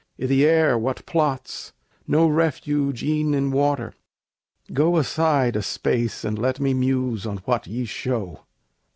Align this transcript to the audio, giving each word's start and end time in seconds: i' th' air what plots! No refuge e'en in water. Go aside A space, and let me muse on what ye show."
i' 0.19 0.25
th' 0.25 0.31
air 0.41 0.79
what 0.79 1.05
plots! 1.05 1.73
No 2.07 2.25
refuge 2.27 3.03
e'en 3.03 3.35
in 3.35 3.51
water. 3.51 3.93
Go 4.73 4.97
aside 4.97 5.55
A 5.55 5.61
space, 5.61 6.25
and 6.25 6.39
let 6.39 6.59
me 6.59 6.73
muse 6.73 7.27
on 7.27 7.37
what 7.45 7.67
ye 7.67 7.85
show." 7.85 8.39